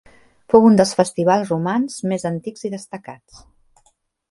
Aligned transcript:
Fou 0.53 0.63
un 0.69 0.79
dels 0.79 0.93
festivals 1.01 1.51
romans 1.53 1.99
més 2.13 2.27
antics 2.33 2.67
i 2.71 2.75
destacats. 2.79 3.45